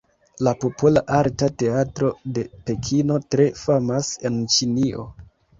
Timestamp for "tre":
3.37-3.49